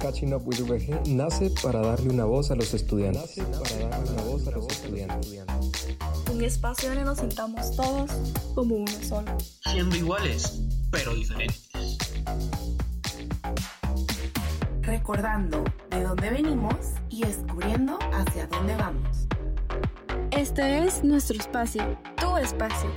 [0.00, 3.36] Catching Up with VG nace para darle una voz a los estudiantes.
[3.36, 5.44] para darle una voz a los estudiantes.
[6.32, 8.10] Un espacio donde nos sintamos todos
[8.54, 9.36] como uno solo.
[9.72, 11.68] Siendo iguales, pero diferentes.
[14.82, 16.74] Recordando de dónde venimos
[17.10, 19.26] y descubriendo hacia dónde vamos.
[20.30, 22.90] Este es nuestro espacio, tu espacio.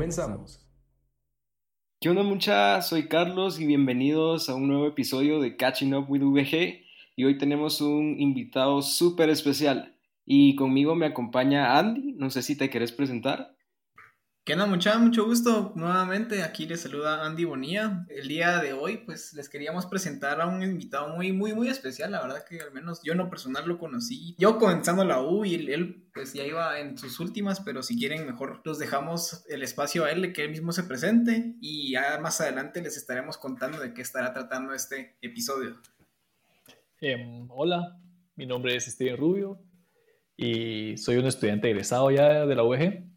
[0.00, 0.66] Comenzamos.
[2.00, 2.80] ¿Qué onda mucha?
[2.80, 6.80] Soy Carlos y bienvenidos a un nuevo episodio de Catching Up with VG
[7.16, 9.94] y hoy tenemos un invitado súper especial
[10.24, 13.54] y conmigo me acompaña Andy, no sé si te querés presentar.
[14.42, 14.98] ¿Qué onda mucha?
[14.98, 18.06] Mucho gusto nuevamente, aquí les saluda Andy Bonilla.
[18.08, 22.12] El día de hoy pues les queríamos presentar a un invitado muy muy muy especial,
[22.12, 24.34] la verdad que al menos yo en lo personal lo conocí.
[24.38, 28.24] Yo comenzando la U y él, pues ya iba en sus últimas, pero si quieren
[28.24, 32.40] mejor los dejamos el espacio a él, que él mismo se presente y ya más
[32.40, 35.78] adelante les estaremos contando de qué estará tratando este episodio.
[36.98, 38.00] Em, hola,
[38.36, 39.60] mi nombre es Steven Rubio
[40.34, 43.09] y soy un estudiante egresado ya de la UEG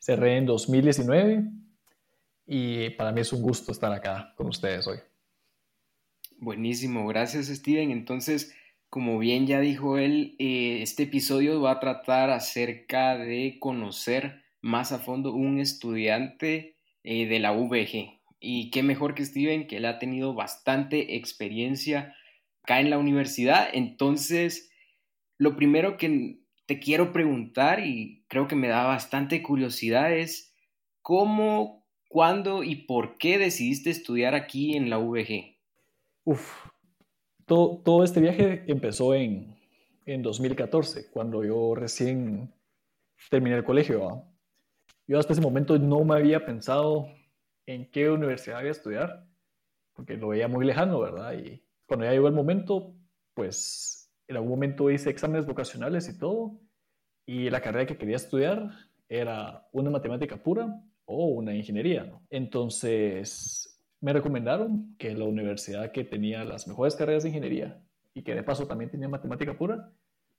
[0.00, 1.44] cerré en 2019
[2.46, 4.98] y para mí es un gusto estar acá con ustedes hoy.
[6.38, 7.90] Buenísimo, gracias Steven.
[7.90, 8.56] Entonces,
[8.88, 14.90] como bien ya dijo él, eh, este episodio va a tratar acerca de conocer más
[14.90, 18.20] a fondo un estudiante eh, de la VG.
[18.40, 22.16] Y qué mejor que Steven, que él ha tenido bastante experiencia
[22.62, 23.68] acá en la universidad.
[23.72, 24.70] Entonces,
[25.36, 26.39] lo primero que
[26.70, 30.54] te quiero preguntar y creo que me da bastante curiosidad es
[31.02, 35.58] cómo, cuándo y por qué decidiste estudiar aquí en la VG.
[36.22, 36.68] Uf,
[37.44, 39.58] todo, este viaje empezó en,
[40.06, 42.54] en 2014, cuando yo recién
[43.30, 44.22] terminé el colegio.
[45.08, 47.08] Yo hasta ese momento no me había pensado
[47.66, 49.26] en qué universidad iba a estudiar,
[49.92, 51.32] porque lo veía muy lejano, ¿verdad?
[51.32, 52.94] Y cuando ya llegó el momento,
[53.34, 53.99] pues
[54.30, 56.60] en algún momento hice exámenes vocacionales y todo,
[57.26, 58.70] y la carrera que quería estudiar
[59.08, 62.12] era una matemática pura o una ingeniería.
[62.30, 67.82] Entonces me recomendaron que la universidad que tenía las mejores carreras de ingeniería
[68.14, 69.92] y que de paso también tenía matemática pura,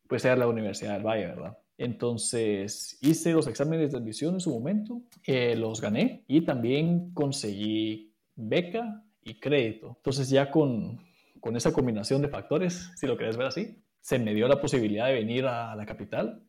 [0.07, 1.57] pues era la Universidad del Valle, ¿verdad?
[1.78, 8.13] Entonces hice los exámenes de admisión en su momento, eh, los gané y también conseguí
[8.35, 9.96] beca y crédito.
[9.97, 11.00] Entonces ya con,
[11.41, 15.07] con esa combinación de factores, si lo querés ver así, se me dio la posibilidad
[15.07, 16.44] de venir a la capital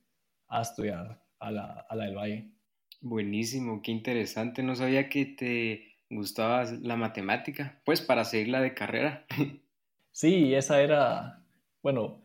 [0.48, 2.53] a estudiar a la, a la del Valle.
[3.00, 4.62] Buenísimo, qué interesante.
[4.62, 9.26] No sabía que te gustaba la matemática, pues para seguirla de carrera.
[10.14, 11.42] Sí, esa era,
[11.82, 12.20] bueno,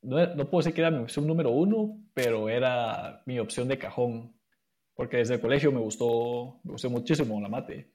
[0.00, 3.78] no, no, puedo decir que era mi opción número uno, pero era mi opción de
[3.78, 4.32] cajón,
[4.94, 7.90] porque desde el colegio me gustó, me gustó muchísimo la mate.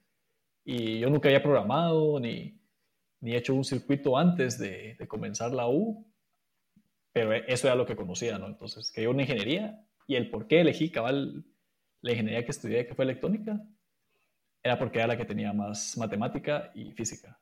[0.65, 2.59] Y yo nunca había programado ni,
[3.19, 6.05] ni hecho un circuito antes de, de, comenzar la U,
[7.11, 8.47] pero eso era lo que conocía, ¿no?
[8.47, 11.45] Entonces, quería una ingeniería y el por qué elegí cabal
[12.01, 13.61] la ingeniería que estudié, que fue electrónica,
[14.63, 17.39] era porque era la que tenía más matemática y física.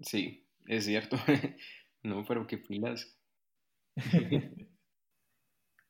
[0.00, 1.16] Sí, es cierto.
[2.02, 3.18] no, pero qué pilas.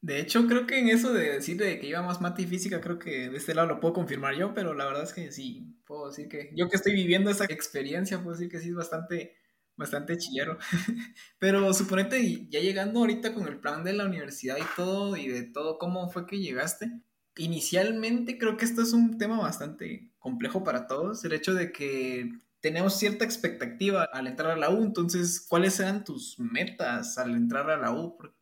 [0.05, 2.79] De hecho, creo que en eso de decir de que iba más mate y física,
[2.83, 5.79] creo que de este lado lo puedo confirmar yo, pero la verdad es que sí,
[5.87, 9.35] puedo decir que yo que estoy viviendo esa experiencia, puedo decir que sí es bastante,
[9.77, 10.59] bastante chillero.
[11.39, 15.45] pero suponete, ya llegando ahorita con el plan de la universidad y todo, y de
[15.45, 16.93] todo, ¿cómo fue que llegaste?
[17.39, 22.31] Inicialmente creo que esto es un tema bastante complejo para todos, el hecho de que
[22.61, 27.71] tenemos cierta expectativa al entrar a la U, entonces, ¿cuáles eran tus metas al entrar
[27.71, 28.19] a la U?
[28.19, 28.35] Porque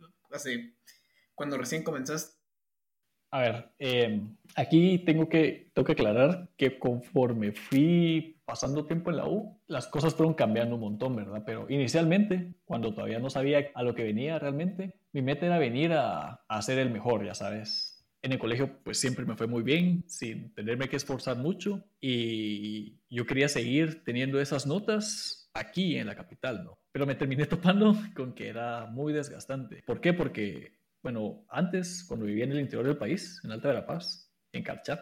[1.43, 2.39] cuando recién comenzaste?
[3.33, 4.23] A ver, eh,
[4.55, 9.89] aquí tengo que, tengo que aclarar que conforme fui pasando tiempo en la U, las
[9.89, 11.43] cosas fueron cambiando un montón, ¿verdad?
[11.45, 15.95] Pero inicialmente, cuando todavía no sabía a lo que venía realmente, mi meta era venir
[15.95, 18.07] a, a ser el mejor, ya sabes.
[18.23, 21.83] En el colegio, pues siempre me fue muy bien, sin tenerme que esforzar mucho.
[22.01, 26.79] Y yo quería seguir teniendo esas notas aquí en la capital, ¿no?
[26.93, 29.83] Pero me terminé topando con que era muy desgastante.
[29.85, 30.13] ¿Por qué?
[30.13, 34.33] Porque bueno, antes, cuando vivía en el interior del país, en Alta de la Paz,
[34.53, 35.01] en Carchat,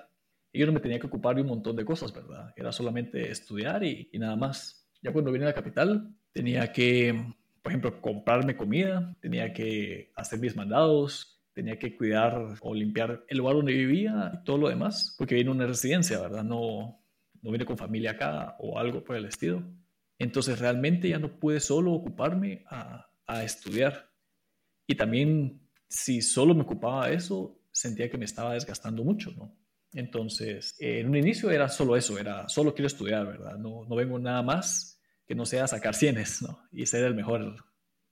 [0.53, 2.53] yo no me tenía que ocupar de un montón de cosas, ¿verdad?
[2.57, 4.89] Era solamente estudiar y, y, nada más.
[5.03, 10.41] Ya cuando vine a la capital, tenía que, por ejemplo, comprarme comida, tenía que hacer
[10.41, 15.15] mis mandados, tenía que cuidar o limpiar el lugar donde vivía y todo lo demás,
[15.19, 16.43] porque vine a una residencia, ¿verdad?
[16.43, 17.01] No,
[17.43, 19.63] no vine con familia acá o algo por el estilo.
[20.19, 24.11] Entonces realmente ya no pude solo ocuparme a, a estudiar.
[24.87, 29.55] Y también si solo me ocupaba eso, sentía que me estaba desgastando mucho, ¿no?
[29.93, 33.59] Entonces, en un inicio era solo eso, era solo quiero estudiar, ¿verdad?
[33.59, 36.63] No, no vengo nada más que no sea sacar cienes, ¿no?
[36.73, 37.57] Y ser el mejor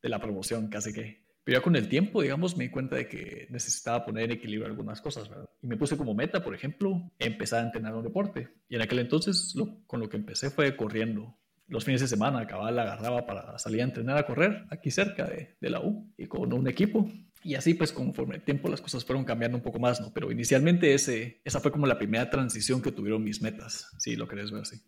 [0.02, 1.26] de la promoción, casi que.
[1.44, 4.66] Pero ya con el tiempo, digamos, me di cuenta de que necesitaba poner en equilibrio
[4.66, 5.48] algunas cosas, ¿verdad?
[5.62, 8.48] Y me puse como meta, por ejemplo, empezar a entrenar un deporte.
[8.69, 9.54] Y en aquel entonces,
[9.86, 11.38] con lo que empecé fue corriendo.
[11.69, 15.25] Los fines de semana, acababa, la agarraba para salir a entrenar a correr aquí cerca
[15.25, 17.08] de, de la U y con un equipo.
[17.43, 20.12] Y así, pues, conforme el tiempo, las cosas fueron cambiando un poco más, ¿no?
[20.12, 24.29] Pero inicialmente ese, esa fue como la primera transición que tuvieron mis metas, si lo
[24.29, 24.81] querés ver así.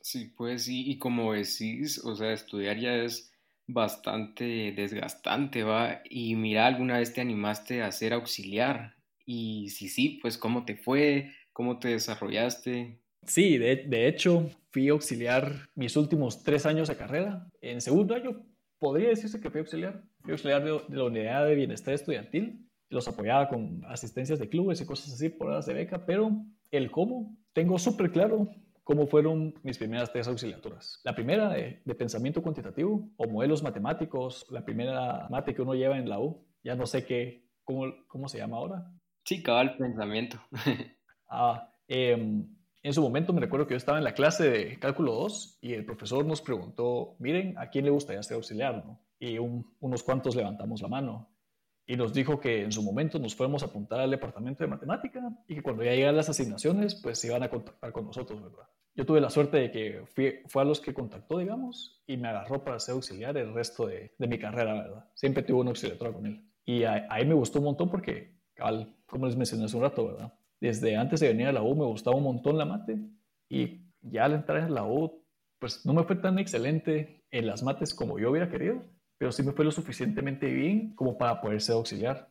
[0.00, 3.32] Sí, pues sí, y como decís, o sea, estudiar ya es
[3.66, 6.00] bastante desgastante, ¿va?
[6.08, 8.96] Y mira, ¿alguna vez te animaste a ser auxiliar?
[9.26, 11.34] Y si sí, pues ¿cómo te fue?
[11.52, 13.02] ¿Cómo te desarrollaste?
[13.26, 17.46] Sí, de, de hecho, fui auxiliar mis últimos tres años de carrera.
[17.60, 18.46] En segundo año,
[18.78, 20.02] podría decirse que fui auxiliar.
[20.28, 22.68] Fui auxiliar de, de la unidad de bienestar estudiantil.
[22.90, 26.30] Los apoyaba con asistencias de clubes y cosas así por horas de beca, pero
[26.70, 28.46] el cómo, tengo súper claro
[28.84, 31.00] cómo fueron mis primeras tres auxiliaturas.
[31.02, 35.96] La primera de, de, pensamiento cuantitativo o modelos matemáticos, la primera mate que uno lleva
[35.96, 38.92] en la U, ya no sé qué, cómo, cómo se llama ahora.
[39.24, 40.38] Sí, cabal pensamiento.
[41.30, 42.44] ah, eh,
[42.88, 45.74] en su momento me recuerdo que yo estaba en la clase de cálculo 2 y
[45.74, 48.82] el profesor nos preguntó, miren, ¿a quién le gustaría ser auxiliar?
[49.18, 51.28] Y un, unos cuantos levantamos la mano
[51.86, 55.20] y nos dijo que en su momento nos fuéramos a apuntar al departamento de matemática
[55.46, 58.66] y que cuando ya llegaran las asignaciones, pues se iban a contactar con nosotros, ¿verdad?
[58.94, 62.28] Yo tuve la suerte de que fui, fue a los que contactó, digamos, y me
[62.28, 65.08] agarró para ser auxiliar el resto de, mi carrera, ¿verdad?
[65.14, 66.42] Siempre tuve una auxiliatura con él.
[66.64, 68.34] Y ahí me gustó un montón porque,
[69.06, 70.32] como les mencioné hace un rato, ¿verdad?
[70.60, 72.98] Desde antes de venir a la U me gustaba un montón la mate
[73.48, 75.24] y ya al entrar en la U,
[75.58, 78.82] pues no me fue tan excelente en las mates como yo hubiera querido,
[79.18, 82.30] pero sí me fue lo suficientemente bien como para poder ser auxiliar.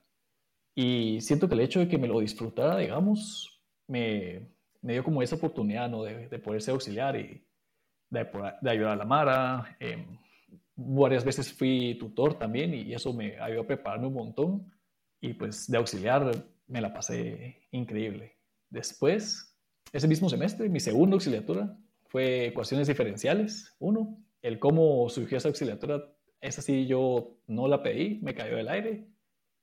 [0.75, 4.47] Y siento que el hecho de que me lo disfrutara, digamos, me,
[4.81, 6.03] me dio como esa oportunidad ¿no?
[6.03, 7.45] de, de poder ser auxiliar y
[8.09, 8.27] de,
[8.61, 9.77] de ayudar a la Mara.
[9.79, 10.05] Eh,
[10.75, 14.71] varias veces fui tutor también y eso me ayudó a prepararme un montón.
[15.19, 16.31] Y pues de auxiliar
[16.67, 18.37] me la pasé increíble.
[18.69, 19.57] Después,
[19.91, 21.77] ese mismo semestre, mi segunda auxiliatura
[22.07, 24.17] fue ecuaciones diferenciales, uno.
[24.41, 26.03] El cómo surgió esa auxiliatura,
[26.41, 29.07] esa sí yo no la pedí, me cayó del aire.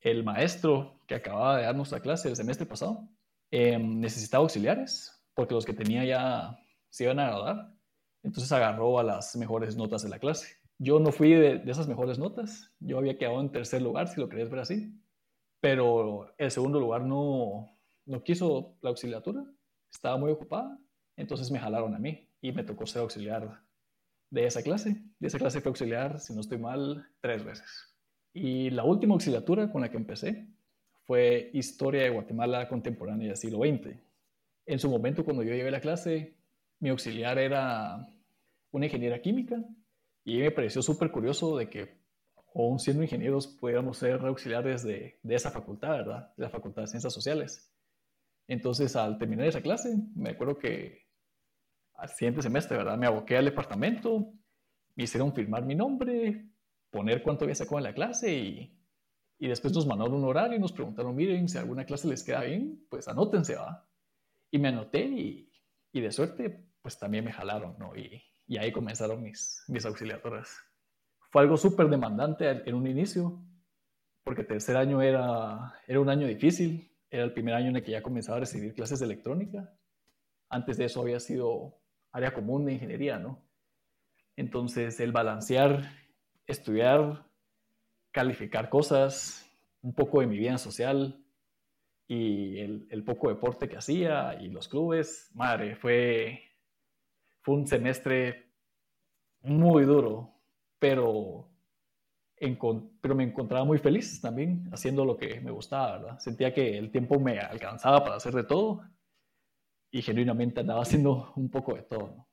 [0.00, 3.08] El maestro que acababa de darnos la clase el semestre pasado
[3.50, 6.58] eh, necesitaba auxiliares porque los que tenía ya
[6.90, 7.74] se iban a graduar.
[8.22, 10.56] Entonces agarró a las mejores notas de la clase.
[10.78, 14.20] Yo no fui de, de esas mejores notas, yo había quedado en tercer lugar, si
[14.20, 14.92] lo querías ver así
[15.64, 17.74] pero el segundo lugar no,
[18.04, 19.42] no quiso la auxiliatura,
[19.90, 20.78] estaba muy ocupada,
[21.16, 23.62] entonces me jalaron a mí y me tocó ser auxiliar
[24.28, 25.02] de esa clase.
[25.18, 27.96] De esa clase fue auxiliar, si no estoy mal, tres veces.
[28.34, 30.46] Y la última auxiliatura con la que empecé
[31.06, 33.96] fue Historia de Guatemala Contemporánea del siglo XX.
[34.66, 36.36] En su momento, cuando yo llegué a la clase,
[36.80, 38.06] mi auxiliar era
[38.70, 39.64] una ingeniera química
[40.24, 42.03] y me pareció súper curioso de que
[42.54, 46.32] aún siendo ingenieros, pudiéramos ser auxiliares de, de, esa facultad, ¿verdad?
[46.36, 47.72] De la Facultad de Ciencias Sociales.
[48.46, 51.04] Entonces, al terminar esa clase, me acuerdo que
[51.94, 52.96] al siguiente semestre, ¿verdad?
[52.96, 54.32] Me aboqué al departamento,
[54.94, 56.46] me hicieron firmar mi nombre,
[56.90, 58.78] poner cuánto había sacado en la clase y,
[59.38, 62.42] y después nos mandaron un horario y nos preguntaron, miren, si alguna clase les queda
[62.42, 63.88] bien, pues anótense, ¿va?
[64.50, 65.50] Y me anoté y,
[65.92, 67.96] y de suerte, pues también me jalaron, ¿no?
[67.96, 70.48] Y, y ahí comenzaron mis, mis auxiliaturas
[71.34, 73.42] fue algo súper demandante en un inicio,
[74.22, 77.90] porque tercer año era, era un año difícil, era el primer año en el que
[77.90, 79.76] ya comenzaba a recibir clases de electrónica.
[80.48, 81.76] Antes de eso había sido
[82.12, 83.44] área común de ingeniería, ¿no?
[84.36, 85.90] Entonces, el balancear,
[86.46, 87.26] estudiar,
[88.12, 89.44] calificar cosas,
[89.82, 91.20] un poco de mi vida social
[92.06, 96.44] y el, el poco deporte que hacía y los clubes, madre, fue,
[97.40, 98.52] fue un semestre
[99.42, 100.33] muy duro,
[100.78, 101.50] pero,
[103.00, 106.18] pero me encontraba muy feliz también haciendo lo que me gustaba, ¿verdad?
[106.18, 108.82] Sentía que el tiempo me alcanzaba para hacer de todo
[109.90, 112.28] y genuinamente andaba haciendo un poco de todo, ¿no?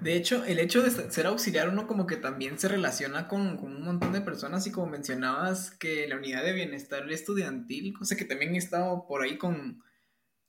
[0.00, 3.76] De hecho, el hecho de ser auxiliar uno como que también se relaciona con, con,
[3.76, 8.24] un montón de personas y como mencionabas que la unidad de bienestar estudiantil, cosa que
[8.24, 9.82] también he estado por ahí con,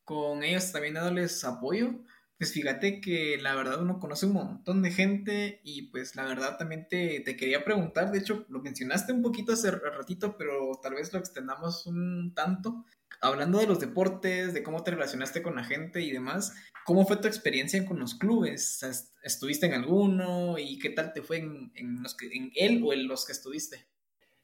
[0.05, 1.95] con ellos también dándoles apoyo,
[2.41, 6.57] pues fíjate que la verdad uno conoce un montón de gente y pues la verdad
[6.57, 10.95] también te, te, quería preguntar, de hecho lo mencionaste un poquito hace ratito, pero tal
[10.95, 12.83] vez lo extendamos un tanto,
[13.21, 17.17] hablando de los deportes, de cómo te relacionaste con la gente y demás, ¿cómo fue
[17.17, 18.81] tu experiencia con los clubes?
[19.21, 22.91] ¿Estuviste en alguno y qué tal te fue en, en, los que, en él o
[22.91, 23.85] en los que estuviste?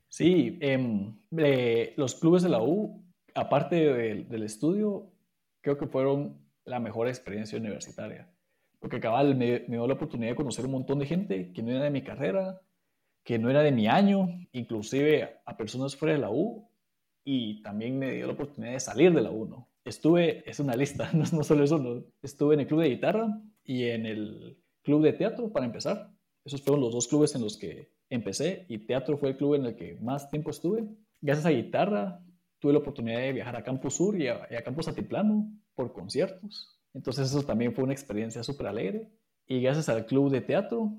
[0.08, 5.12] Sí, eh, eh, los clubes de la U aparte del, estudio,
[5.62, 8.30] creo que fueron la mejor experiencia universitaria.
[8.80, 11.84] Porque cabal me, dio la oportunidad de conocer un montón de gente que no era
[11.84, 12.62] de mi carrera,
[13.24, 16.70] que no era de mi año, inclusive a personas fuera de la U,
[17.24, 19.46] y también me dio la oportunidad de salir de la U.
[19.46, 19.70] ¿no?
[19.84, 23.86] Estuve, es una lista, no, no solo eso, estuve en el club de guitarra y
[23.86, 26.12] en el club de teatro para empezar.
[26.46, 29.66] Esos fueron los dos clubes en los que empecé y teatro fue el club en
[29.66, 30.88] el que más tiempo estuve.
[31.20, 32.22] Gracias a guitarra
[32.60, 36.76] tuve la oportunidad de viajar a Campus Sur y a, Campus Atiplano por conciertos.
[36.94, 39.08] Entonces eso también fue una experiencia súper alegre.
[39.46, 40.98] Y gracias al club de teatro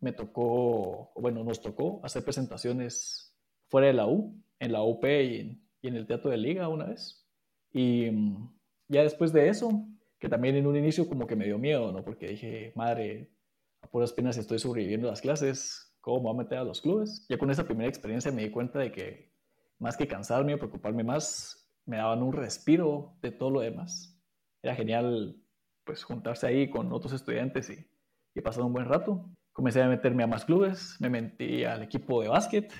[0.00, 3.34] me tocó, bueno, nos tocó hacer presentaciones
[3.68, 7.26] fuera de la U, en la UP y en, el Teatro de Liga una vez.
[7.72, 8.52] Y mm,
[8.88, 12.04] ya después de eso, que también en un inicio como que me dio miedo, ¿no?
[12.04, 13.32] Porque dije, madre,
[13.80, 16.80] a puras penas estoy sobreviviendo a las clases, ¿cómo me voy a meter a los
[16.80, 17.26] clubes?
[17.28, 19.32] Ya con esa primera experiencia me di cuenta de que
[19.78, 24.17] más que cansarme o preocuparme más, me daban un respiro de todo lo demás.
[24.62, 25.36] Era genial
[25.84, 27.86] pues juntarse ahí con otros estudiantes y,
[28.34, 29.30] y pasar un buen rato.
[29.52, 32.72] Comencé a meterme a más clubes, me metí al equipo de básquet,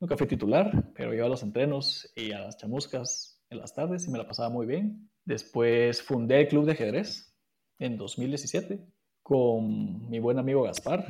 [0.00, 4.06] nunca fui titular, pero iba a los entrenos y a las chamuscas en las tardes
[4.06, 5.10] y me la pasaba muy bien.
[5.24, 7.34] Después fundé el club de ajedrez
[7.78, 8.86] en 2017
[9.22, 11.04] con mi buen amigo Gaspar,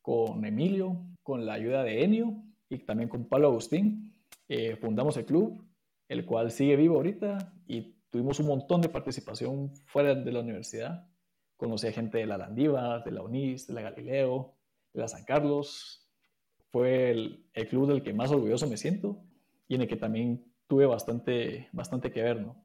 [0.00, 4.14] con Emilio, con la ayuda de Enio y también con Pablo Agustín.
[4.48, 5.62] Eh, fundamos el club,
[6.08, 11.08] el cual sigue vivo ahorita y tuvimos un montón de participación fuera de la universidad.
[11.56, 14.54] Conocí a gente de la Landiva, de la UNIS, de la Galileo,
[14.92, 16.06] de la San Carlos.
[16.70, 19.24] Fue el, club del que más orgulloso me siento
[19.66, 22.42] y en el que también tuve bastante, bastante que ver.
[22.42, 22.62] ¿no?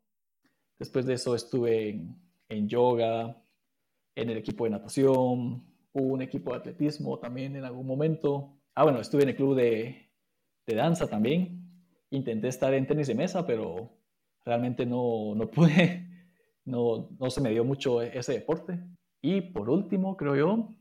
[0.78, 3.42] Después de eso estuve en, en yoga,
[4.16, 5.64] en el equipo de natación,
[5.94, 8.60] hubo un equipo de atletismo también en algún momento.
[8.76, 10.12] Ah, bueno, estuve en el club de,
[10.66, 11.72] de danza también,
[12.10, 13.97] intenté estar en tenis de mesa, pero
[14.48, 16.08] realmente no, no pude,
[16.66, 18.80] no, no se me dio mucho ese deporte.
[19.22, 20.76] Y por último, creo yo,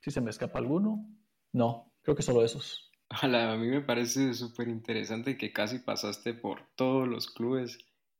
[0.00, 1.06] si se me escapa alguno,
[1.52, 2.90] no, creo que solo esos.
[3.10, 7.78] a mí me parece súper interesante que casi pasaste por todos los clubes.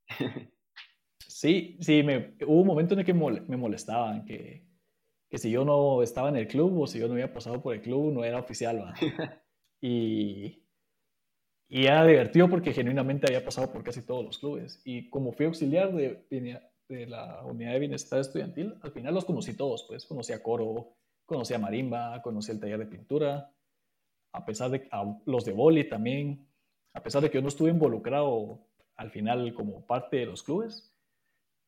[1.27, 4.67] sí, sí, me, hubo un momento en el que me molestaban, que,
[5.31, 7.75] que si yo no estaba en el club o si yo no había pasado por
[7.75, 8.93] el club, no era oficial.
[9.81, 10.63] y,
[11.73, 14.83] y era divertido porque genuinamente había pasado por casi todos los clubes.
[14.85, 19.85] Y como fui auxiliar de, la unidad de bienestar estudiantil, al final los conocí todos,
[19.85, 23.55] pues conocí a coro, conocí a marimba, conocí el taller de pintura,
[24.33, 24.89] a pesar de
[25.27, 26.45] los de boli también,
[26.93, 30.93] a pesar de que yo no estuve involucrado al final como parte de los clubes,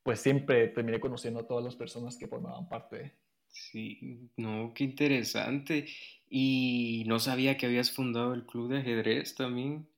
[0.03, 3.15] pues siempre terminé conociendo a todas las personas que formaban parte
[3.53, 5.87] Sí, no, qué interesante.
[6.29, 9.92] Y no sabía que habías fundado el club de ajedrez también.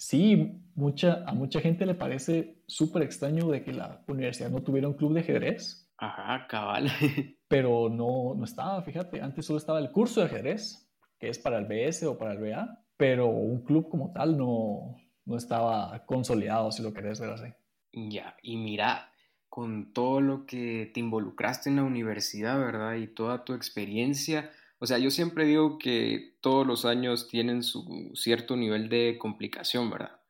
[0.00, 4.88] Sí, mucha, a mucha gente le parece súper extraño de que la universidad no tuviera
[4.88, 5.92] un club de ajedrez.
[5.98, 6.88] Ajá, cabal.
[7.48, 11.58] Pero no, no estaba, fíjate, antes solo estaba el curso de ajedrez, que es para
[11.58, 16.72] el BS o para el BA, pero un club como tal no, no estaba consolidado,
[16.72, 17.52] si lo querés ver así.
[17.92, 19.12] Ya, y mira,
[19.50, 22.94] con todo lo que te involucraste en la universidad, ¿verdad?
[22.94, 24.50] Y toda tu experiencia,
[24.80, 29.90] o sea, yo siempre digo que todos los años tienen su cierto nivel de complicación,
[29.90, 30.20] ¿verdad?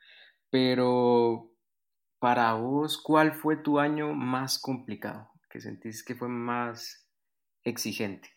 [0.51, 1.55] Pero
[2.19, 5.31] para vos, ¿cuál fue tu año más complicado?
[5.49, 7.09] Que sentís que fue más
[7.63, 8.29] exigente.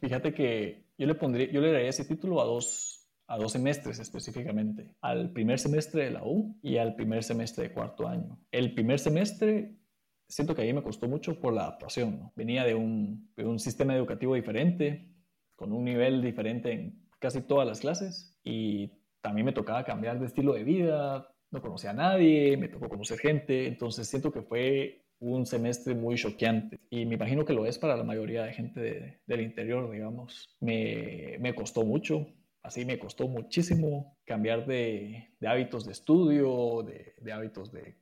[0.00, 3.98] Fíjate que yo le pondría, yo le daría ese título a dos, a dos semestres
[3.98, 8.38] específicamente, al primer semestre de la U y al primer semestre de cuarto año.
[8.50, 9.76] El primer semestre
[10.28, 12.18] siento que ahí me costó mucho por la adaptación.
[12.20, 12.32] ¿no?
[12.36, 15.08] Venía de un, de un sistema educativo diferente,
[15.58, 20.26] con un nivel diferente en casi todas las clases y también me tocaba cambiar de
[20.26, 25.04] estilo de vida, no conocía a nadie, me tocó conocer gente, entonces siento que fue
[25.18, 29.20] un semestre muy choqueante y me imagino que lo es para la mayoría de gente
[29.26, 30.56] del interior, digamos.
[30.60, 32.28] Me, me, costó mucho,
[32.62, 37.96] así me costó muchísimo cambiar de, de hábitos de estudio, de, de hábitos de,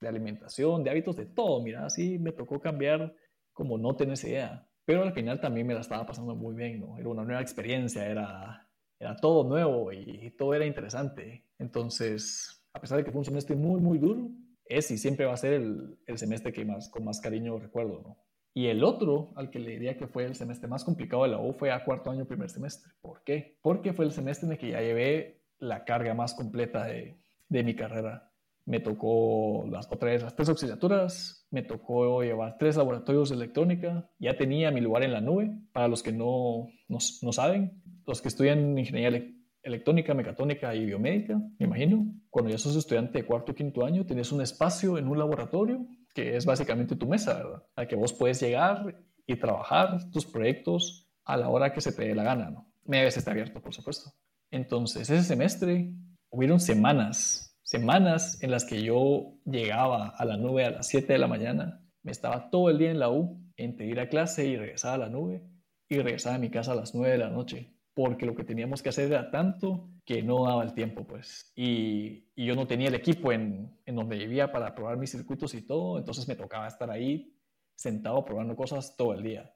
[0.00, 1.62] alimentación, de hábitos de todo.
[1.62, 3.14] Mira, así me tocó cambiar
[3.52, 4.66] como no tenés idea.
[4.90, 6.98] Pero al final también me la estaba pasando muy bien, ¿no?
[6.98, 8.68] Era una nueva experiencia, era,
[8.98, 11.46] era todo nuevo y todo era interesante.
[11.60, 14.28] Entonces, a pesar de que fue un semestre muy, muy duro,
[14.64, 18.02] es y siempre va a ser el, el semestre que más, con más cariño recuerdo,
[18.02, 18.18] ¿no?
[18.52, 21.38] Y el otro, al que le diría que fue el semestre más complicado de la
[21.38, 22.90] U, fue a cuarto año, primer semestre.
[23.00, 23.60] ¿Por qué?
[23.62, 27.16] Porque fue el semestre en el que ya llevé la carga más completa de,
[27.48, 28.29] de mi carrera
[28.66, 34.36] me tocó las, vez las tres auxiliaturas, me tocó llevar tres laboratorios de electrónica, ya
[34.36, 38.28] tenía mi lugar en la nube, para los que no, no, no saben, los que
[38.28, 39.24] estudian ingeniería
[39.62, 44.06] electrónica, mecatónica y biomédica, me imagino, cuando ya sos estudiante de cuarto o quinto año,
[44.06, 47.62] tienes un espacio en un laboratorio que es básicamente tu mesa, ¿verdad?
[47.76, 52.08] A que vos puedes llegar y trabajar tus proyectos a la hora que se te
[52.08, 52.72] dé la gana, ¿no?
[52.84, 54.10] Media vez está abierto, por supuesto.
[54.50, 55.92] Entonces, ese semestre
[56.30, 61.20] hubieron semanas, semanas en las que yo llegaba a la nube a las 7 de
[61.20, 64.56] la mañana, me estaba todo el día en la U, entre ir a clase y
[64.56, 65.44] regresar a la nube,
[65.88, 68.82] y regresaba a mi casa a las 9 de la noche, porque lo que teníamos
[68.82, 71.52] que hacer era tanto que no daba el tiempo, pues.
[71.54, 75.62] Y, yo no tenía el equipo en, en, donde vivía para probar mis circuitos y
[75.62, 77.36] todo, entonces me tocaba estar ahí
[77.76, 79.54] sentado probando cosas todo el día.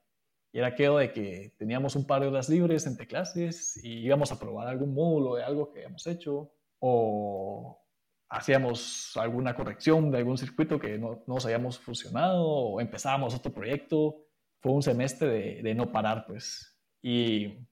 [0.53, 4.31] Y era aquello de que teníamos un par de horas libres entre clases y íbamos
[4.31, 7.84] a probar algún módulo de algo que habíamos hecho o
[8.29, 13.53] hacíamos alguna corrección de algún circuito que no, no nos habíamos fusionado o empezábamos otro
[13.53, 14.25] proyecto.
[14.61, 16.77] Fue un semestre de, no parar, pues.
[17.01, 17.65] Y,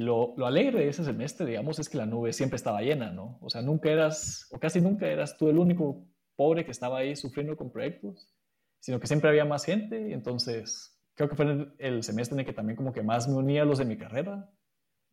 [0.00, 3.38] lo, alegre de ese semestre, digamos, es que la nube siempre estaba llena, ¿no?
[3.40, 7.16] O sea, nunca eras, o casi nunca eras tú el único pobre que estaba ahí
[7.16, 8.32] sufriendo con proyectos,
[8.80, 10.08] sino que siempre había más gente.
[10.08, 13.36] Y entonces, creo que fue el semestre en el que también como que más me
[13.36, 14.50] unía a los de mi carrera,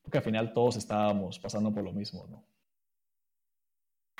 [0.01, 2.45] porque al final todos estábamos pasando por lo mismo, ¿no?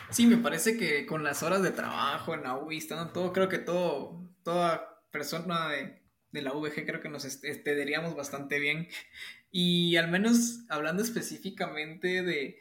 [0.10, 3.50] Sí, me parece que con las horas de trabajo en la UBI, estando todo, creo
[3.50, 8.88] que todo, toda persona de, de la VG creo que nos entenderíamos bastante bien.
[9.56, 12.60] Y al menos hablando específicamente de,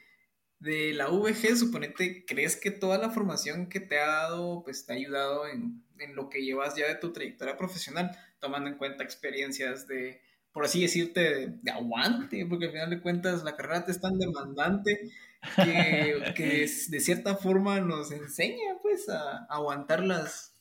[0.58, 4.92] de la VG, suponete, ¿crees que toda la formación que te ha dado, pues te
[4.92, 8.14] ha ayudado en, en lo que llevas ya de tu trayectoria profesional?
[8.42, 10.20] tomando en cuenta experiencias de,
[10.52, 14.18] por así decirte, de, aguante, porque al final de cuentas la carrera te es tan
[14.18, 15.10] demandante
[15.56, 20.54] que, de cierta forma nos enseña pues a, aguantar las,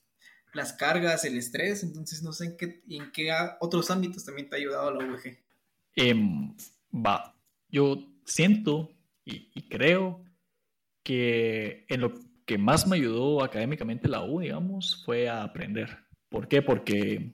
[0.54, 4.56] las cargas, el estrés, entonces no sé en qué, en qué otros ámbitos también te
[4.56, 5.38] ha ayudado la UG.
[5.96, 6.16] Eh,
[6.94, 7.36] va,
[7.70, 8.92] yo siento
[9.26, 10.24] y, y, creo
[11.04, 12.14] que en lo
[12.46, 15.98] que más me ayudó académicamente la U, digamos, fue a aprender.
[16.30, 16.62] ¿Por qué?
[16.62, 17.34] Porque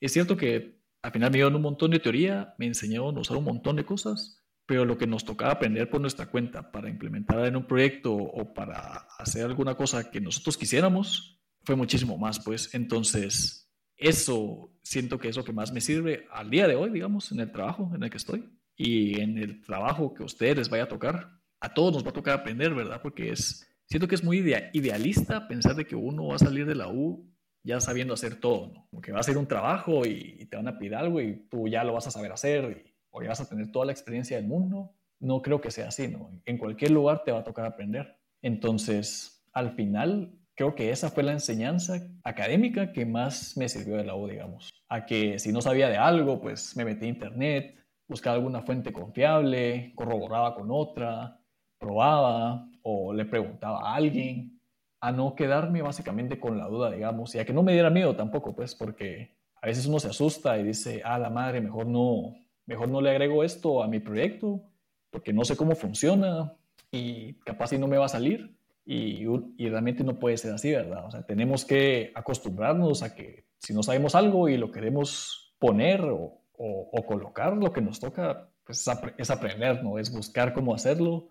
[0.00, 3.36] es cierto que al final me dieron un montón de teoría, me enseñaron a usar
[3.36, 7.44] un montón de cosas, pero lo que nos tocaba aprender por nuestra cuenta para implementar
[7.46, 12.74] en un proyecto o para hacer alguna cosa que nosotros quisiéramos fue muchísimo más, pues
[12.74, 17.30] entonces eso siento que es lo que más me sirve al día de hoy, digamos,
[17.32, 20.68] en el trabajo en el que estoy y en el trabajo que a ustedes les
[20.68, 21.40] vaya a tocar.
[21.60, 23.00] A todos nos va a tocar aprender, ¿verdad?
[23.00, 24.38] Porque es, siento que es muy
[24.72, 27.32] idealista pensar de que uno va a salir de la U
[27.64, 28.88] ya sabiendo hacer todo, ¿no?
[28.90, 31.68] Como que va a ser un trabajo y, te van a pedir algo y tú
[31.68, 34.46] ya lo vas a saber hacer o ya vas a tener toda la experiencia del
[34.46, 34.92] mundo.
[35.20, 36.30] No creo que sea así, ¿no?
[36.44, 38.18] En cualquier lugar te va a tocar aprender.
[38.42, 44.04] Entonces, al final, creo que esa fue la enseñanza académica que más me sirvió de
[44.04, 44.72] la U, digamos.
[44.88, 47.76] A que si no sabía de algo, pues me metí a internet,
[48.08, 51.38] buscaba alguna fuente confiable, corroboraba con otra,
[51.78, 54.60] probaba o le preguntaba a alguien
[55.00, 58.14] a no quedarme básicamente con la duda, digamos, y a que no me diera miedo
[58.14, 62.34] tampoco, pues, porque a veces uno se asusta y dice, ah, la madre, mejor no,
[62.66, 64.62] mejor no le agrego esto a mi proyecto,
[65.10, 66.54] porque no sé cómo funciona
[66.90, 68.56] y capaz si no me va a salir.
[68.84, 69.24] Y,
[69.58, 71.06] realmente no puede ser así, ¿verdad?
[71.06, 76.00] O sea, tenemos que acostumbrarnos a que si no sabemos algo y lo queremos poner
[76.00, 79.98] o, o, colocar, lo que nos toca pues, es, es aprender, ¿no?
[79.98, 81.28] Es buscar cómo hacerlo,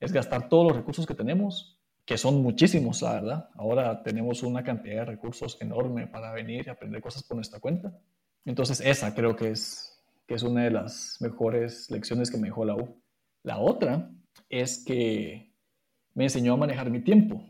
[0.00, 3.48] es gastar todos los recursos que tenemos que son muchísimos, la verdad.
[3.54, 7.92] Ahora tenemos una cantidad de recursos enorme para venir y aprender cosas por nuestra cuenta.
[8.44, 9.93] Entonces, esa creo que es,
[10.26, 13.02] que es una de las mejores lecciones que me dejó la U.
[13.42, 14.10] La otra
[14.48, 15.54] es que
[16.14, 17.44] me enseñó a manejar mi tiempo,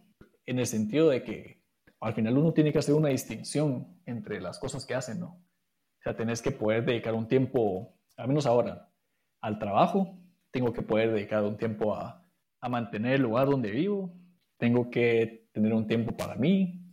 [0.47, 1.63] en el sentido de que
[2.01, 5.27] al final uno tiene que hacer una distinción entre las cosas que hace, ¿no?
[5.27, 8.91] O sea, tenés que poder dedicar un tiempo, al menos ahora,
[9.41, 10.19] al trabajo,
[10.51, 12.23] tengo que poder dedicar un tiempo a,
[12.61, 14.15] a mantener el lugar donde vivo,
[14.59, 16.85] tengo que tener un tiempo para mí,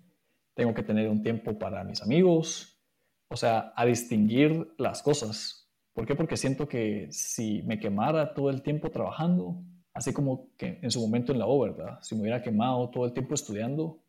[0.54, 2.82] tengo que tener un tiempo para mis amigos,
[3.30, 5.61] o sea, a distinguir las cosas.
[5.94, 6.16] ¿Por qué?
[6.16, 11.02] Porque siento que si me quemara todo el tiempo trabajando, así como que en su
[11.02, 12.00] momento en la O, ¿verdad?
[12.02, 14.02] Si me hubiera quemado todo el tiempo estudiando,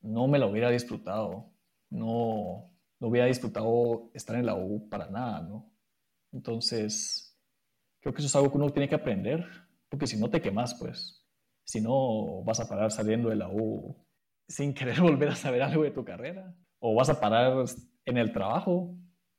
[0.00, 1.52] no me lo hubiera disfrutado,
[1.90, 2.70] no,
[3.00, 5.70] no hubiera disfrutado estar en la U para nada, ¿no?
[6.32, 7.36] Entonces,
[8.00, 9.44] creo que eso es algo que uno tiene que aprender,
[9.88, 11.26] porque si no te quemas, pues
[11.64, 13.96] si no, vas a parar saliendo de la U
[14.48, 16.54] sin querer volver a saber algo de tu carrera.
[16.78, 17.64] O vas a parar
[18.04, 18.94] en el trabajo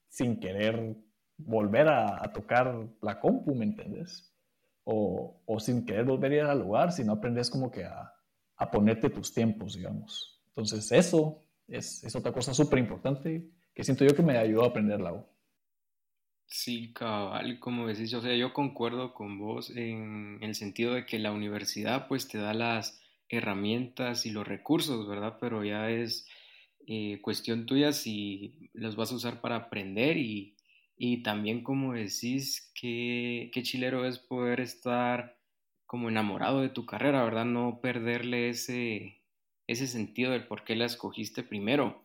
[0.09, 0.95] sin querer
[1.37, 4.33] volver a, tocar la compu, ¿me entiendes?
[4.83, 8.13] O, o, sin querer volver a ir al lugar si no aprendes como que a,
[8.55, 10.41] a ponerte tus tiempos, digamos.
[10.49, 14.67] Entonces eso es, es otra cosa súper importante que siento yo que me ayudó a
[14.67, 15.25] aprender la U.
[16.47, 21.19] Sí, cabal, como decís, o sea, yo concuerdo con vos en el sentido de que
[21.19, 25.37] la universidad pues te da las herramientas y los recursos, ¿verdad?
[25.41, 26.25] Pero ya es
[26.87, 30.56] eh, cuestión tuya si los vas a usar para aprender y,
[30.97, 35.37] y también como decís, qué, chilero es poder estar
[35.85, 37.45] como enamorado de tu carrera, ¿verdad?
[37.45, 39.21] No perderle ese,
[39.67, 42.03] ese sentido del por qué la escogiste primero.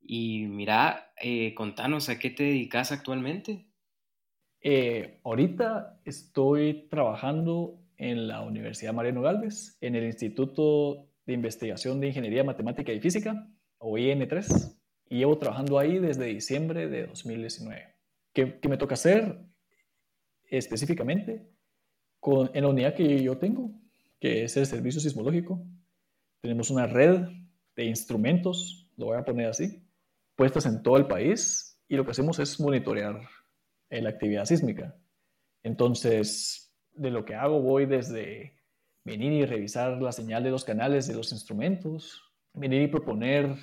[0.00, 3.66] Y mira, eh, contanos a qué te dedicas actualmente.
[4.60, 12.08] Eh, ahorita estoy trabajando en la Universidad Mariano Galvez, en el Instituto de Investigación de
[12.08, 14.76] Ingeniería Matemática y Física, o IN3,
[15.08, 17.93] y llevo trabajando ahí desde diciembre de 2019.
[18.34, 19.40] ¿Qué, qué me toca hacer
[20.44, 21.48] específicamente?
[22.20, 23.70] Con, en la unidad que yo tengo,
[24.20, 25.64] que es el servicio sismológico,
[26.42, 27.28] tenemos una red
[27.76, 29.82] de instrumentos, lo voy a poner así,
[30.36, 33.20] puestas en todo el país y lo que hacemos es monitorear
[33.90, 34.96] la actividad sísmica.
[35.62, 38.56] Entonces, de lo que hago voy desde
[39.04, 43.56] venir y revisar la señal de los canales de los instrumentos, venir y proponer,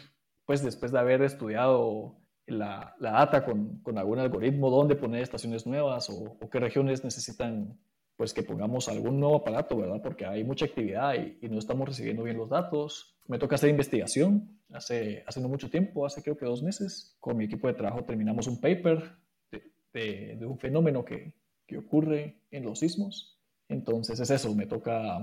[0.45, 2.20] pues después de haber estudiado
[2.51, 7.03] la, la data con, con, algún algoritmo, dónde poner estaciones nuevas o, o, qué regiones
[7.03, 7.79] necesitan,
[8.15, 10.01] pues que pongamos algún nuevo aparato, ¿verdad?
[10.03, 13.17] Porque hay mucha actividad y, y no estamos recibiendo bien los datos.
[13.27, 14.59] Me toca hacer investigación.
[14.73, 18.05] Hace, hace no mucho tiempo, hace creo que dos meses, con mi equipo de trabajo
[18.05, 19.17] terminamos un paper
[19.51, 21.33] de, de, de un fenómeno que,
[21.67, 23.37] que ocurre en los sismos.
[23.67, 25.19] Entonces es eso, me toca,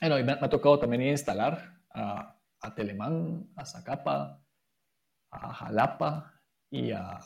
[0.00, 4.40] bueno, me, me ha tocado también instalar a, a Telemán, a Zacapa,
[5.30, 6.37] a Jalapa
[6.70, 7.18] y a,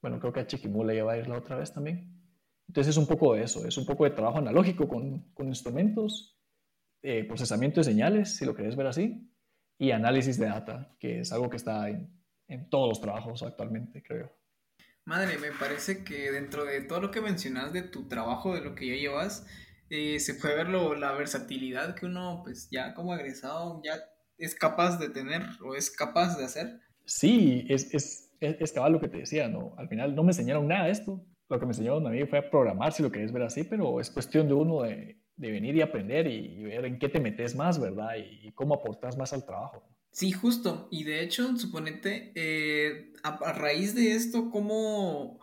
[0.00, 2.20] bueno, creo que a Chiquimula ya va a ir la otra vez también.
[2.68, 6.38] Entonces es un poco de eso, es un poco de trabajo analógico con, con instrumentos,
[7.02, 9.30] eh, procesamiento de señales, si lo querés ver así,
[9.78, 14.02] y análisis de data, que es algo que está en, en todos los trabajos actualmente,
[14.02, 14.32] creo.
[15.04, 18.74] Madre, me parece que dentro de todo lo que mencionas de tu trabajo, de lo
[18.74, 19.44] que ya llevas,
[19.90, 23.98] eh, se puede ver lo, la versatilidad que uno, pues ya como egresado, ya
[24.38, 26.80] es capaz de tener o es capaz de hacer.
[27.04, 29.74] Sí, es, es, es, es cabal lo que te decía, ¿no?
[29.78, 31.24] Al final no me enseñaron nada de esto.
[31.48, 34.00] Lo que me enseñaron a mí fue a programar, si lo querés ver así, pero
[34.00, 37.54] es cuestión de uno de, de venir y aprender y, ver en qué te metes
[37.54, 38.10] más, ¿verdad?
[38.16, 39.82] Y, cómo aportas más al trabajo.
[40.10, 40.88] Sí, justo.
[40.90, 45.40] Y de hecho, suponete, eh, a, raíz de esto, ¿cómo,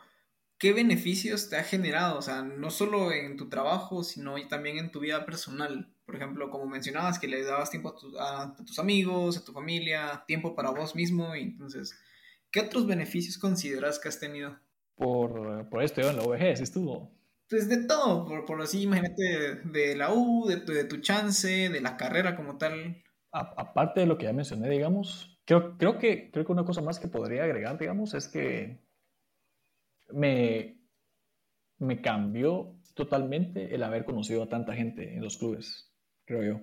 [0.58, 2.20] ¿qué beneficios te ha generado?
[2.20, 5.94] O sea, no solo en tu trabajo, sino también en tu vida personal.
[6.06, 9.54] Por ejemplo, como mencionabas, que le dabas tiempo a, a, a tus amigos, a tu
[9.54, 11.36] familia, tiempo para vos mismo.
[11.36, 12.00] Y entonces,
[12.52, 14.58] ¿qué otros beneficios consideras que has tenido?
[14.96, 17.12] Por, por esto, en la ¿sí estuvo?
[17.50, 20.98] Pues de todo, por, por así, imagínate, de, de la U, de tu, de tu
[20.98, 25.98] chance, de la carrera como tal aparte de lo que ya mencioné, digamos, creo, creo,
[25.98, 28.80] que, creo que una cosa más que podría agregar, digamos, es que
[30.12, 30.82] me,
[31.78, 35.94] me cambió totalmente el haber conocido a tanta gente en los clubes,
[36.26, 36.62] creo yo.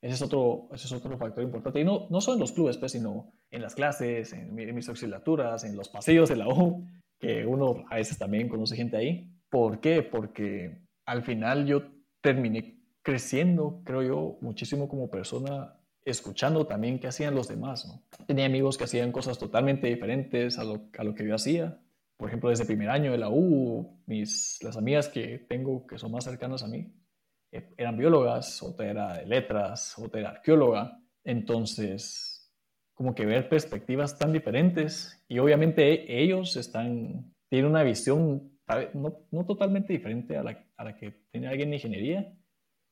[0.00, 1.80] Ese es otro, ese es otro factor importante.
[1.80, 5.62] Y no, no solo en los clubes, pues, sino en las clases, en, mis auxiliaturas,
[5.64, 6.84] en los pasillos de la U,
[7.20, 9.30] que uno a veces también conoce gente ahí.
[9.48, 10.02] ¿Por qué?
[10.02, 11.82] Porque al final yo
[12.20, 17.86] terminé creciendo, creo yo, muchísimo como persona escuchando también qué hacían los demás.
[18.26, 21.78] Tenía amigos que hacían cosas totalmente diferentes a lo, a lo, que yo hacía.
[22.16, 26.10] Por ejemplo, desde primer año de la U, mis, las amigas que tengo que son
[26.10, 26.92] más cercanas a mí
[27.52, 30.98] eh, eran biólogas, otra era de letras, otra era arqueóloga.
[31.22, 32.31] Entonces,
[33.02, 38.52] como que ver perspectivas tan diferentes y obviamente ellos están, tienen una visión
[38.94, 42.32] no, no totalmente diferente a la, a la que tiene alguien en ingeniería,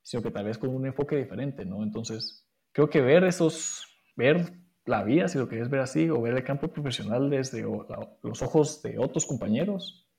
[0.03, 1.85] sino que tal vez con un enfoque diferente, ¿no?
[1.85, 4.53] Entonces, creo que ver esos, ver
[4.85, 7.63] la vida, si lo quieres ver así, o ver el campo profesional desde
[8.25, 10.11] los ojos de otros compañeros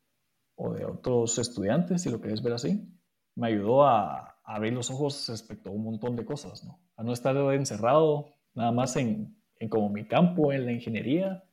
[0.56, 2.97] o de otros estudiantes, si lo quieres ver así,
[3.36, 6.80] me ayudó a, a, abrir los ojos respecto a un montón de cosas, ¿no?
[6.95, 11.43] A no estar encerrado nada más en, en como mi campo, en la ingeniería,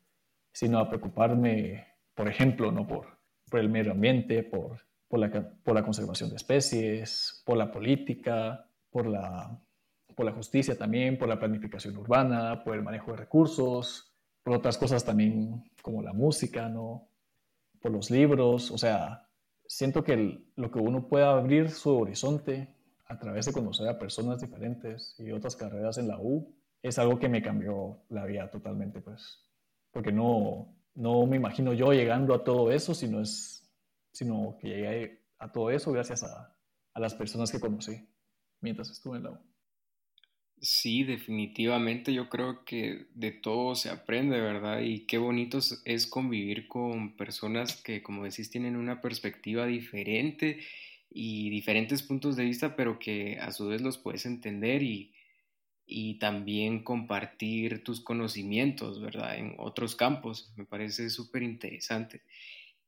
[0.53, 2.87] sino a preocuparme, por ejemplo, ¿no?
[2.87, 3.07] Por,
[3.51, 5.31] por el medio ambiente, por, por, la,
[5.63, 9.61] por la conservación de especies, por la política, por la
[10.19, 14.77] por la justicia también, por la planificación urbana, por el manejo de recursos, por otras
[14.77, 17.09] cosas también como la música, ¿no?
[17.81, 19.29] Por los libros, o sea,
[19.65, 22.75] siento que lo que uno pueda abrir su horizonte
[23.07, 27.19] a través de conocer a personas diferentes y otras carreras en la U es algo
[27.19, 29.45] que me cambió la vida totalmente, pues,
[29.91, 33.69] porque no, no me imagino yo llegando a todo eso, sino, es,
[34.13, 36.57] sino que llegué a todo eso gracias a,
[36.95, 38.09] a las personas que conocí
[38.61, 39.39] mientras estuve en la U.
[40.61, 44.81] Sí, definitivamente yo creo que de todo se aprende, ¿verdad?
[44.81, 50.59] Y qué bonito es convivir con personas que, como decís, tienen una perspectiva diferente
[51.11, 55.15] y diferentes puntos de vista, pero que a su vez los puedes entender y,
[55.91, 59.39] y también compartir tus conocimientos, ¿verdad?
[59.39, 60.53] En otros campos.
[60.55, 62.21] Me parece súper interesante.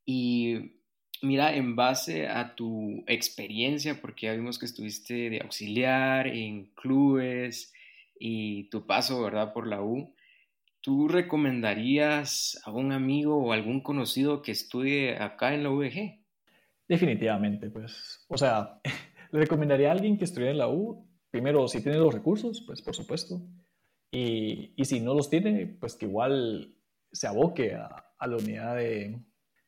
[0.05, 0.75] Y
[1.23, 7.73] mira, en base a tu experiencia, porque ya vimos que estuviste de auxiliar en clubes
[8.19, 9.55] y tu paso, ¿verdad?
[9.55, 10.15] Por la U,
[10.83, 16.21] ¿tú recomendarías a un amigo o algún conocido que estudie acá en la UVG?
[16.87, 18.79] Definitivamente, pues, o sea,
[19.33, 22.83] le recomendaría a alguien que estudie en la U primero, si tiene los recursos, pues
[22.83, 23.41] por supuesto.
[24.11, 26.75] Y, y si no los tiene, pues que igual
[27.13, 29.23] se aboque a, a la unidad de,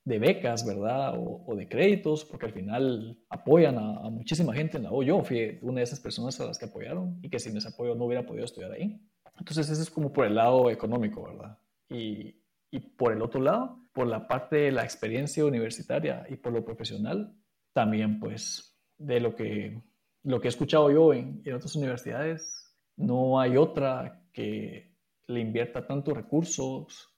[0.05, 1.19] de, becas, ¿verdad?
[1.19, 5.03] O, o, de créditos, porque al final apoyan a, muchísima gente en la U.
[5.03, 7.95] Yo fui una de esas personas a las que apoyaron y que sin ese apoyo
[7.95, 9.01] no hubiera podido estudiar ahí.
[9.39, 11.59] Entonces, eso es como por el lado económico, ¿verdad?
[11.89, 16.53] Y, y por el otro lado, por la parte de la experiencia universitaria y por
[16.53, 17.37] lo profesional,
[17.73, 19.83] también pues de lo que
[20.25, 24.95] lo que he escuchado yo en, otras universidades, no hay otra que
[25.27, 27.09] le invierta tantos recursos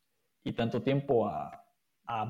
[0.42, 1.60] y tanto tiempo a,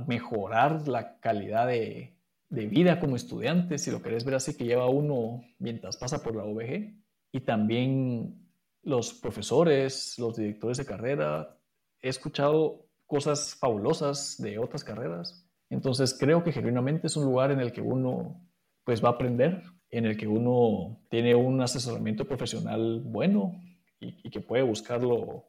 [0.06, 2.16] mejorar la calidad de,
[2.48, 6.44] vida como estudiante, si lo querés ver así, que lleva uno mientras pasa por la
[6.44, 6.94] OVG.
[7.32, 8.48] Y también
[8.82, 11.58] los profesores, los directores de carrera,
[12.00, 15.44] he escuchado cosas fabulosas de otras carreras.
[15.70, 18.40] Entonces creo que genuinamente es un lugar en el que uno
[18.84, 19.64] pues va a aprender
[19.96, 23.60] en el que uno tiene un asesoramiento profesional bueno
[24.00, 25.46] y, que puede buscarlo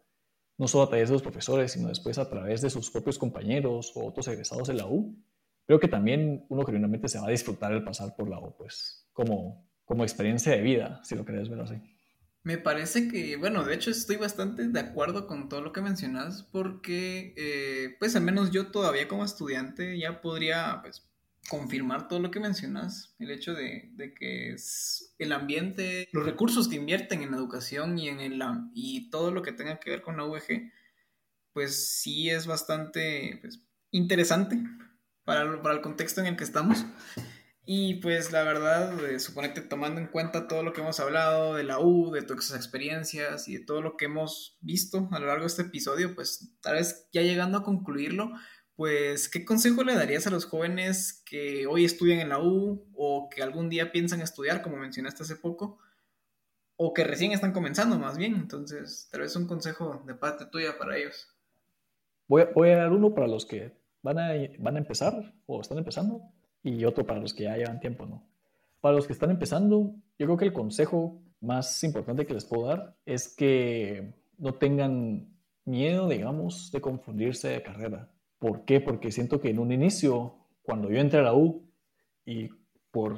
[0.57, 3.91] no solo a través de los profesores, sino después a través de sus propios compañeros
[3.95, 5.17] o otros egresados de la U.
[5.65, 9.09] Creo que también uno genuinamente se va a disfrutar el pasar por la U, pues
[9.11, 11.75] como, como experiencia de vida, si lo querés ver así.
[12.43, 16.43] Me parece que, bueno, de hecho estoy bastante de acuerdo con todo lo que mencionas
[16.43, 21.09] porque, eh, pues al menos yo todavía como estudiante ya podría, pues,
[21.49, 26.67] confirmar todo lo que mencionas, el hecho de, de, que es el ambiente, los recursos
[26.67, 28.41] que invierten en educación y en el
[28.73, 30.71] y todo lo que tenga que ver con la UEG,
[31.53, 34.59] pues sí es bastante pues, interesante
[35.23, 36.85] para, para, el contexto en el que estamos.
[37.67, 41.63] Y pues la verdad, eh, suponete tomando en cuenta todo lo que hemos hablado de
[41.63, 45.25] la U, de todas esas experiencias y de todo lo que hemos visto a lo
[45.25, 48.31] largo de este episodio, pues tal vez ya llegando a concluirlo,
[48.75, 53.29] pues, ¿qué consejo le darías a los jóvenes que hoy estudian en la U o
[53.29, 55.79] que algún día piensan estudiar, como mencionaste hace poco,
[56.75, 58.35] o que recién están comenzando más bien?
[58.35, 61.29] Entonces, tal vez un consejo de parte tuya para ellos.
[62.27, 66.21] Voy a, dar uno para los que van a, van a empezar o están empezando
[66.61, 68.27] y otro para los que ya llevan tiempo, ¿no?
[68.81, 72.67] Para los que están empezando, yo creo que el consejo más importante que les puedo
[72.67, 75.29] dar es que no tengan
[75.63, 78.09] miedo, digamos, de confundirse de carrera
[78.45, 78.79] ¿Por qué?
[78.79, 81.67] Porque siento que en un inicio, cuando yo entré a la U
[82.27, 82.49] y
[82.91, 83.17] por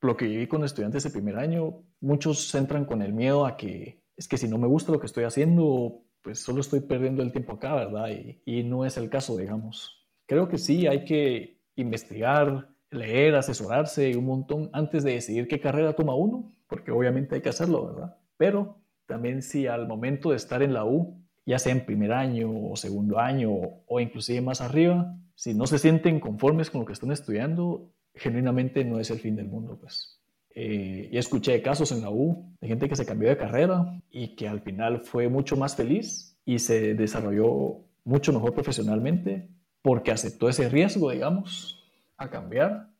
[0.00, 4.00] lo que viví con estudiantes de primer año, muchos entran con el miedo a que
[4.16, 7.32] es que si no me gusta lo que estoy haciendo, pues solo estoy perdiendo el
[7.32, 8.08] tiempo acá, ¿verdad?
[8.12, 10.08] Y, y no es el caso, digamos.
[10.24, 15.94] Creo que sí, hay que investigar, leer, asesorarse un montón antes de decidir qué carrera
[15.94, 18.16] toma uno, porque obviamente hay que hacerlo, ¿verdad?
[18.38, 22.50] Pero también si al momento de estar en la U ya sea en primer año
[22.70, 23.50] o segundo año
[23.86, 28.84] o inclusive más arriba, si no se sienten conformes con lo que están estudiando, genuinamente
[28.84, 30.20] no es el fin del mundo, pues.
[30.54, 34.36] Eh, y escuché casos en la U de gente que se cambió de carrera y
[34.36, 39.48] que al final fue mucho más feliz y se desarrolló mucho mejor profesionalmente
[39.80, 41.82] porque aceptó ese riesgo, digamos,
[42.18, 42.90] a cambiar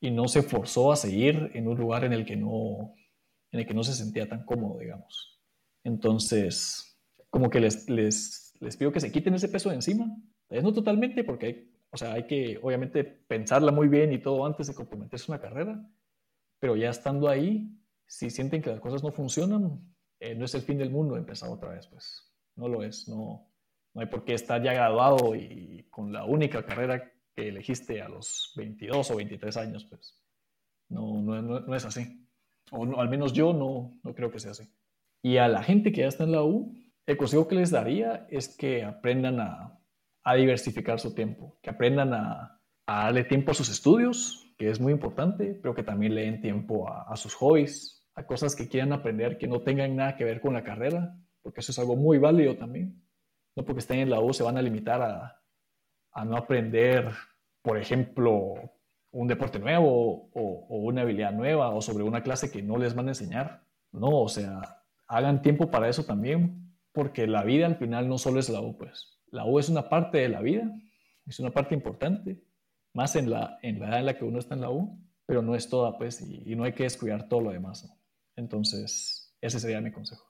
[0.00, 2.94] y no se forzó a seguir en un lugar en el que no,
[3.52, 5.40] en el que no se sentía tan cómodo, digamos.
[5.84, 6.87] Entonces,
[7.30, 10.06] como que les, les, les pido que se quiten ese peso de encima.
[10.48, 14.46] Es no totalmente, porque hay, o sea, hay que obviamente pensarla muy bien y todo
[14.46, 15.86] antes de comprometerse una carrera,
[16.58, 17.70] pero ya estando ahí,
[18.06, 19.80] si sienten que las cosas no funcionan,
[20.20, 23.48] eh, no es el fin del mundo empezar otra vez, pues no lo es, no,
[23.94, 28.08] no hay por qué estar ya graduado y con la única carrera que elegiste a
[28.08, 30.18] los 22 o 23 años, pues
[30.88, 32.26] no, no, no, no es así.
[32.70, 34.68] O no, al menos yo no, no creo que sea así.
[35.22, 36.74] Y a la gente que ya está en la U,
[37.08, 39.74] el consejo que les daría es que aprendan a,
[40.36, 45.58] diversificar su tiempo, que aprendan a, darle tiempo a sus estudios, que es muy importante,
[45.62, 49.48] pero que también le den tiempo a, sus hobbies, a cosas que quieran aprender que
[49.48, 53.02] no tengan nada que ver con la carrera, porque eso es algo muy válido también.
[53.56, 55.40] No porque estén en la U se van a limitar a,
[56.12, 57.10] a no aprender,
[57.62, 58.52] por ejemplo,
[59.12, 62.94] un deporte nuevo o, o una habilidad nueva o sobre una clase que no les
[62.94, 63.62] van a enseñar.
[63.92, 66.67] No, o sea, hagan tiempo para eso también,
[66.98, 69.20] porque la vida al final no solo es la U, pues.
[69.30, 70.68] La U es una parte de la vida,
[71.28, 72.42] es una parte importante,
[72.92, 75.40] más en la, en la edad en la que uno está en la U, pero
[75.40, 77.88] no es toda, pues, y, no hay que descuidar todo lo demás.
[78.34, 80.26] Entonces, ese sería mi consejo.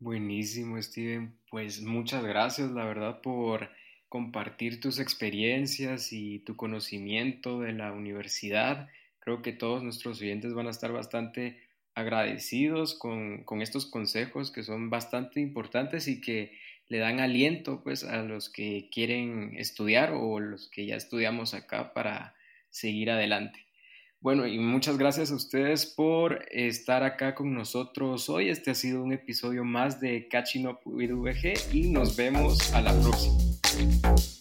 [0.00, 1.34] Buenísimo, Steven.
[1.50, 3.70] Pues muchas gracias, la verdad, por
[4.10, 8.90] compartir tus experiencias y tu conocimiento de la universidad.
[9.18, 11.58] Creo que todos nuestros oyentes van a estar bastante
[11.94, 16.52] agradecidos con, estos consejos que son bastante importantes y que
[16.88, 21.92] le dan aliento pues a los que quieren estudiar o los que ya estudiamos acá
[21.94, 22.34] para
[22.70, 23.66] seguir adelante.
[24.20, 28.50] Bueno, y muchas gracias a ustedes por estar acá con nosotros hoy.
[28.50, 32.82] Este ha sido un episodio más de Catching Up with VG y nos vemos a
[32.82, 34.31] la próxima.